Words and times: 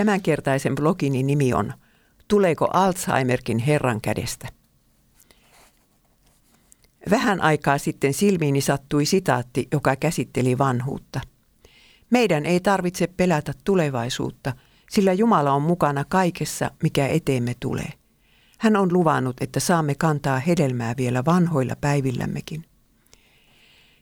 Tämänkertaisen 0.00 0.74
blogini 0.74 1.22
nimi 1.22 1.54
on 1.54 1.72
Tuleeko 2.28 2.68
Alzheimerkin 2.72 3.58
Herran 3.58 4.00
kädestä? 4.00 4.48
Vähän 7.10 7.40
aikaa 7.40 7.78
sitten 7.78 8.14
silmiini 8.14 8.60
sattui 8.60 9.04
sitaatti, 9.04 9.68
joka 9.72 9.96
käsitteli 9.96 10.58
vanhuutta. 10.58 11.20
Meidän 12.10 12.46
ei 12.46 12.60
tarvitse 12.60 13.06
pelätä 13.06 13.52
tulevaisuutta, 13.64 14.52
sillä 14.90 15.12
Jumala 15.12 15.52
on 15.52 15.62
mukana 15.62 16.04
kaikessa, 16.08 16.70
mikä 16.82 17.06
eteemme 17.06 17.54
tulee. 17.60 17.92
Hän 18.58 18.76
on 18.76 18.92
luvannut, 18.92 19.36
että 19.40 19.60
saamme 19.60 19.94
kantaa 19.94 20.38
hedelmää 20.38 20.94
vielä 20.96 21.24
vanhoilla 21.24 21.76
päivillämmekin. 21.80 22.64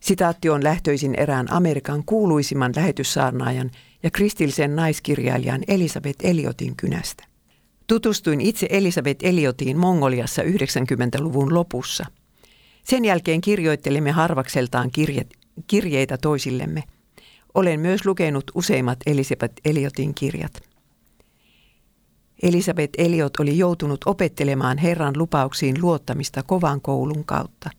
Sitaatti 0.00 0.48
on 0.48 0.64
lähtöisin 0.64 1.14
erään 1.14 1.52
Amerikan 1.52 2.04
kuuluisimman 2.04 2.72
lähetyssaarnaajan 2.76 3.70
ja 4.06 4.10
kristillisen 4.10 4.76
naiskirjailijan 4.76 5.62
Elisabeth 5.68 6.26
Eliotin 6.26 6.76
kynästä. 6.76 7.24
Tutustuin 7.86 8.40
itse 8.40 8.66
Elisabeth 8.70 9.24
Eliotiin 9.24 9.78
Mongoliassa 9.78 10.42
90-luvun 10.42 11.54
lopussa. 11.54 12.04
Sen 12.84 13.04
jälkeen 13.04 13.40
kirjoittelimme 13.40 14.10
harvakseltaan 14.10 14.90
kirje, 14.90 15.26
kirjeitä 15.66 16.18
toisillemme. 16.18 16.82
Olen 17.54 17.80
myös 17.80 18.06
lukenut 18.06 18.44
useimmat 18.54 18.98
Elisabeth 19.06 19.54
Eliotin 19.64 20.14
kirjat. 20.14 20.60
Elisabeth 22.42 22.92
Eliot 22.98 23.36
oli 23.40 23.58
joutunut 23.58 24.00
opettelemaan 24.04 24.78
Herran 24.78 25.18
lupauksiin 25.18 25.82
luottamista 25.82 26.42
kovan 26.42 26.80
koulun 26.80 27.24
kautta. 27.24 27.70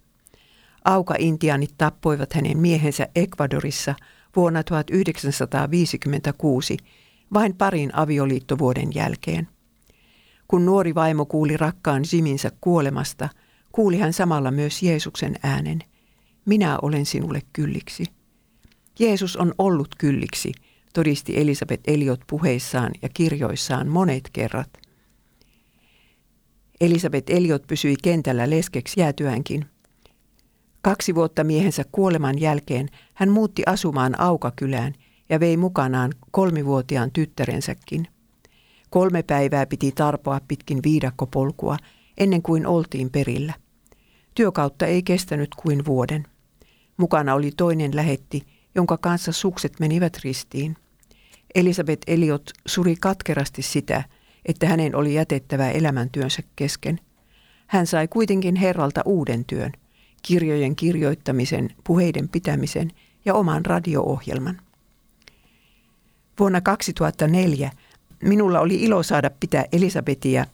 Auka-intianit 0.85 1.73
tappoivat 1.77 2.33
hänen 2.33 2.57
miehensä 2.57 3.07
Ecuadorissa 3.15 3.95
vuonna 4.37 4.63
1956 4.63 6.77
vain 7.33 7.55
parin 7.55 7.95
avioliittovuoden 7.95 8.95
jälkeen. 8.95 9.47
Kun 10.47 10.65
nuori 10.65 10.95
vaimo 10.95 11.25
kuuli 11.25 11.57
rakkaan 11.57 12.03
Jiminsä 12.13 12.51
kuolemasta, 12.61 13.29
kuuli 13.71 13.97
hän 13.97 14.13
samalla 14.13 14.51
myös 14.51 14.83
Jeesuksen 14.83 15.35
äänen. 15.43 15.79
Minä 16.45 16.77
olen 16.81 17.05
sinulle 17.05 17.41
kylliksi. 17.53 18.05
Jeesus 18.99 19.37
on 19.37 19.53
ollut 19.57 19.87
kylliksi– 19.97 20.51
todisti 20.97 21.39
Elisabeth 21.39 21.83
Eliot 21.87 22.21
puheissaan 22.27 22.91
ja 23.01 23.09
kirjoissaan 23.09 23.87
monet 23.87 24.29
kerrat. 24.33 24.69
Elisabeth 26.81 27.31
Eliot 27.31 27.67
pysyi 27.67 27.95
kentällä 28.03 28.49
leskeksi 28.49 28.99
jäätyänkin. 28.99 29.65
Kaksi 30.81 31.15
vuotta 31.15 31.43
miehensä 31.43 31.83
kuoleman 31.91 32.39
jälkeen 32.39 32.89
hän 33.13 33.29
muutti 33.29 33.63
asumaan 33.65 34.21
Aukakylään 34.21 34.93
ja 35.29 35.39
vei 35.39 35.57
mukanaan 35.57 36.13
kolmivuotiaan 36.31 37.11
tyttärensäkin. 37.11 38.07
Kolme 38.89 39.23
päivää 39.23 39.65
piti 39.65 39.91
tarpoa 39.91 40.41
pitkin 40.47 40.79
viidakkopolkua 40.83 41.77
ennen 42.17 42.41
kuin 42.41 42.67
oltiin 42.67 43.09
perillä. 43.09 43.53
Työkautta 44.35 44.85
ei 44.85 45.03
kestänyt 45.03 45.49
kuin 45.55 45.85
vuoden. 45.85 46.27
Mukana 46.97 47.33
oli 47.33 47.51
toinen 47.57 47.95
lähetti, 47.95 48.43
jonka 48.75 48.97
kanssa 48.97 49.31
sukset 49.31 49.79
menivät 49.79 50.19
ristiin. 50.23 50.77
Elisabeth 51.55 52.01
Eliot 52.07 52.51
suri 52.65 52.95
katkerasti 53.01 53.61
sitä, 53.61 54.03
että 54.45 54.67
hänen 54.67 54.95
oli 54.95 55.13
jätettävä 55.13 55.69
elämäntyönsä 55.69 56.43
kesken. 56.55 56.99
Hän 57.67 57.87
sai 57.87 58.07
kuitenkin 58.07 58.55
Herralta 58.55 59.01
uuden 59.05 59.45
työn, 59.45 59.71
kirjojen 60.27 60.75
kirjoittamisen, 60.75 61.69
puheiden 61.83 62.29
pitämisen 62.29 62.91
ja 63.25 63.33
oman 63.33 63.65
radio-ohjelman. 63.65 64.61
Vuonna 66.39 66.61
2004 66.61 67.71
minulla 68.23 68.59
oli 68.59 68.83
ilo 68.83 69.03
saada 69.03 69.29
pitää 69.39 69.65
Elisabetia 69.71 70.45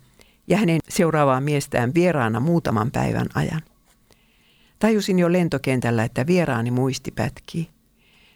ja 0.47 0.57
hänen 0.57 0.79
seuraavaa 0.89 1.41
miestään 1.41 1.93
vieraana 1.93 2.39
muutaman 2.39 2.91
päivän 2.91 3.27
ajan. 3.35 3.61
Tajusin 4.79 5.19
jo 5.19 5.31
lentokentällä, 5.31 6.03
että 6.03 6.27
vieraani 6.27 6.71
muisti 6.71 7.11
pätkii. 7.11 7.69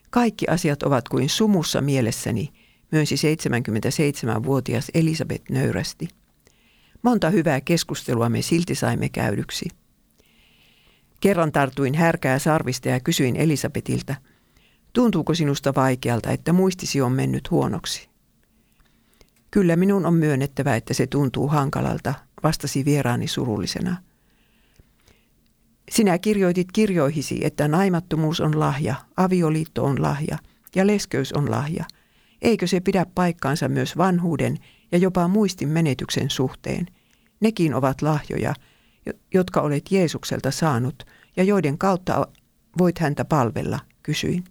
Kaikki 0.10 0.48
asiat 0.48 0.84
ovat 0.84 1.10
kuin 1.10 1.30
sumussa 1.30 1.82
mielessäni, 1.82 2.50
myönsi 2.92 3.16
77-vuotias 3.16 4.92
Elisabeth 4.94 5.52
nöyrästi. 5.52 6.08
Monta 7.02 7.30
hyvää 7.30 7.62
keskustelua 7.62 8.30
me 8.30 8.42
silti 8.42 8.76
saimme 8.76 9.10
käydyksi. 9.10 9.70
Kerran 11.28 11.52
tartuin 11.52 11.94
härkää 11.94 12.40
sarvista 12.40 12.90
ja 12.90 13.00
kysyin 13.00 13.36
Elisabetilta, 13.36 14.16
tuntuuko 14.94 15.34
sinusta 15.34 15.76
vaikealta, 15.76 16.32
että 16.32 16.54
muistisi 16.54 17.02
on 17.02 17.12
mennyt 17.12 17.52
huonoksi? 17.52 18.10
Kyllä 19.52 19.76
minun 19.76 20.06
on 20.06 20.14
myönnettävä, 20.14 20.76
että 20.76 20.94
se 20.94 21.08
tuntuu 21.08 21.48
hankalalta, 21.48 22.14
vastasi 22.44 22.86
vieraani 22.86 23.28
surullisena. 23.28 23.98
Sinä 25.92 26.18
kirjoitit 26.18 26.72
kirjoihisi, 26.72 27.40
että 27.46 27.68
naimattomuus 27.68 28.42
on 28.42 28.60
lahja, 28.60 28.96
avioliitto 29.18 29.84
on 29.84 30.02
lahja 30.02 30.38
ja 30.76 30.88
leskeys 30.88 31.34
on 31.34 31.52
lahja. 31.52 31.86
Eikö 32.42 32.68
se 32.68 32.80
pidä 32.80 33.06
paikkaansa 33.16 33.70
myös 33.70 33.98
vanhuuden 33.98 34.58
ja 34.92 34.98
jopa 34.98 35.28
muistin 35.28 35.70
menetyksen 35.70 36.30
suhteen? 36.30 36.86
Nekin 37.40 37.74
ovat 37.74 38.02
lahjoja, 38.02 38.54
jotka 39.34 39.62
olet 39.62 39.92
Jeesukselta 39.92 40.52
saanut 40.52 41.17
ja 41.38 41.44
joiden 41.44 41.78
kautta 41.78 42.28
voit 42.78 43.00
häntä 43.00 43.26
palvella, 43.26 43.80
kysyin. 44.04 44.44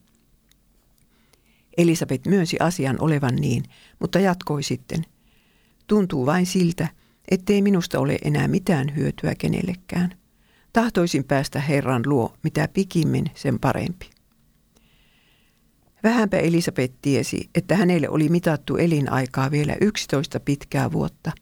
Elisabeth 1.79 2.29
myönsi 2.29 2.57
asian 2.61 2.97
olevan 3.01 3.37
niin, 3.37 3.63
mutta 3.99 4.21
jatkoi 4.21 4.63
sitten. 4.63 5.03
Tuntuu 5.87 6.27
vain 6.27 6.47
siltä, 6.47 6.89
ettei 7.31 7.63
minusta 7.63 7.99
ole 8.01 8.19
enää 8.25 8.49
mitään 8.49 8.97
hyötyä 8.97 9.35
kenellekään. 9.35 10.15
Tahtoisin 10.73 11.25
päästä 11.25 11.61
Herran 11.61 12.03
luo, 12.07 12.35
mitä 12.43 12.69
pikimmin 12.69 13.25
sen 13.35 13.61
parempi. 13.61 14.11
Vähänpä 16.03 16.37
Elisabeth 16.37 16.95
tiesi, 17.03 17.51
että 17.55 17.77
hänelle 17.77 18.09
oli 18.09 18.29
mitattu 18.29 18.77
elinaikaa 18.77 19.51
vielä 19.51 19.77
11 19.81 20.41
pitkää 20.41 20.93
vuotta. 20.93 21.33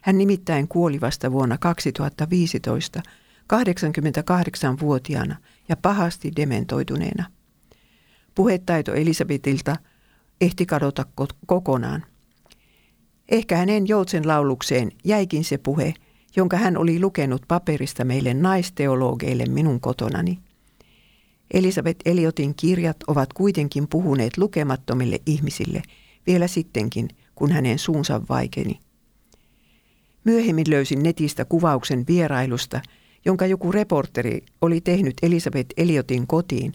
Hän 0.00 0.18
nimittäin 0.18 0.68
kuoli 0.68 1.00
vasta 1.00 1.32
vuonna 1.32 1.58
2015 1.58 3.02
88-vuotiaana 3.52 5.36
ja 5.68 5.76
pahasti 5.76 6.32
dementoituneena. 6.36 7.24
Puhetaito 8.34 8.94
Elisabetilta 8.94 9.76
ehti 10.40 10.66
kadota 10.66 11.04
kokonaan. 11.46 12.04
Ehkä 13.28 13.56
hänen 13.56 13.88
joutsen 13.88 14.28
laulukseen 14.28 14.92
jäikin 15.04 15.44
se 15.44 15.58
puhe– 15.58 15.94
jonka 16.36 16.56
hän 16.56 16.76
oli 16.76 17.00
lukenut 17.00 17.42
paperista 17.48 18.04
meille 18.04 18.34
naisteologeille 18.34 19.44
minun 19.46 19.80
kotonani. 19.80 20.38
Elisabeth 21.50 22.00
Eliotin 22.04 22.54
kirjat 22.54 22.96
ovat 23.06 23.32
kuitenkin 23.32 23.88
puhuneet 23.88 24.38
lukemattomille 24.38 25.20
ihmisille 25.26 25.82
vielä 26.26 26.46
sittenkin, 26.46 27.08
kun 27.34 27.52
hänen 27.52 27.78
suunsa 27.78 28.22
vaikeni. 28.28 28.80
Myöhemmin 30.24 30.70
löysin 30.70 31.02
netistä 31.02 31.44
kuvauksen 31.44 32.04
vierailusta, 32.08 32.80
jonka 33.24 33.46
joku 33.46 33.72
reporteri 33.72 34.44
oli 34.60 34.80
tehnyt 34.80 35.14
Elisabeth 35.22 35.74
Eliotin 35.76 36.26
kotiin 36.26 36.72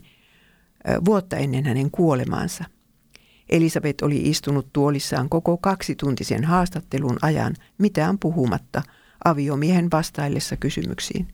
vuotta 1.04 1.36
ennen 1.36 1.64
hänen 1.64 1.90
kuolemaansa. 1.90 2.64
Elisabeth 3.48 4.04
oli 4.04 4.20
istunut 4.30 4.66
tuolissaan 4.72 5.28
koko 5.28 5.56
kaksituntisen 5.56 6.44
haastattelun 6.44 7.18
ajan 7.22 7.54
mitään 7.78 8.18
puhumatta– 8.18 8.82
aviomiehen 9.24 9.90
vastaillessa 9.90 10.56
kysymyksiin. 10.56 11.28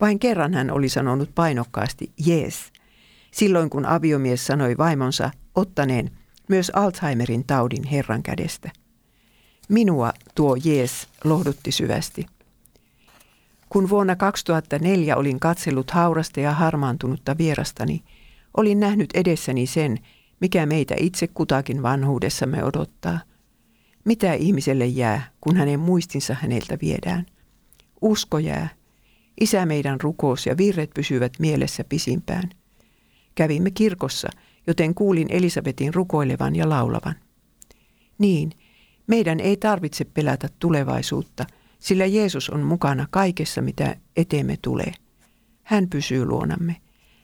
Vain 0.00 0.18
kerran 0.18 0.54
hän 0.54 0.70
oli 0.70 0.88
sanonut 0.88 1.34
painokkaasti 1.34 2.12
jees, 2.26 2.72
silloin 3.30 3.70
kun 3.70 3.86
aviomies 3.86 4.46
sanoi 4.46 4.78
vaimonsa 4.78 5.30
ottaneen 5.54 6.10
myös 6.48 6.70
Alzheimerin 6.74 7.44
taudin 7.44 7.84
Herran 7.84 8.22
kädestä. 8.22 8.70
Minua 9.68 10.12
tuo 10.34 10.56
jees 10.64 11.08
lohdutti 11.24 11.72
syvästi. 11.72 12.26
Kun 13.72 13.88
vuonna 13.88 14.16
2004 14.16 15.16
olin 15.16 15.40
katsellut 15.40 15.90
haurasta 15.90 16.40
ja 16.40 16.52
harmaantunutta 16.52 17.38
vierastani, 17.38 18.02
olin 18.56 18.80
nähnyt 18.80 19.10
edessäni 19.14 19.66
sen, 19.66 19.98
mikä 20.40 20.66
meitä 20.66 20.94
itse 20.98 21.28
kutakin 21.28 21.82
vanhuudessamme 21.82 22.64
odottaa– 22.64 23.20
mitä 24.04 24.32
ihmiselle 24.34 24.86
jää, 24.86 25.30
kun 25.40 25.56
hänen 25.56 25.80
muistinsa 25.80 26.36
häneltä 26.40 26.78
viedään? 26.82 27.26
Usko 28.00 28.38
jää. 28.38 28.68
Isä 29.40 29.66
meidän 29.66 30.00
rukous 30.00 30.46
ja 30.46 30.56
virret 30.56 30.90
pysyvät 30.94 31.32
mielessä 31.38 31.84
pisimpään. 31.84 32.50
Kävimme 33.34 33.70
kirkossa, 33.70 34.28
joten 34.66 34.94
kuulin 34.94 35.26
Elisabetin 35.30 35.94
rukoilevan 35.94 36.56
ja 36.56 36.68
laulavan. 36.68 37.14
Niin, 38.18 38.52
meidän 39.06 39.40
ei 39.40 39.56
tarvitse 39.56 40.04
pelätä 40.04 40.48
tulevaisuutta, 40.58 41.46
sillä 41.82 42.06
Jeesus 42.06 42.50
on 42.50 42.62
mukana 42.62 43.06
kaikessa, 43.10 43.62
mitä 43.62 43.96
eteemme 44.16 44.56
tulee. 44.62 44.92
Hän 45.62 45.88
pysyy 45.88 46.24
luonamme. 46.24 46.76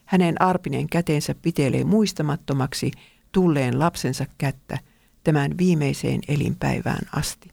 Hänen 0.04 0.42
arpinen 0.42 0.88
käteensä 0.88 1.34
pitelee 1.42 1.84
muistamattomaksi 1.84 2.90
tulleen 3.32 3.78
lapsensa 3.78 4.26
kättä– 4.38 4.78
tämän 5.24 5.58
viimeiseen 5.58 6.20
elinpäivään 6.28 7.08
asti. 7.12 7.50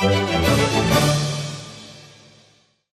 thank 0.00 0.46
you 0.46 0.51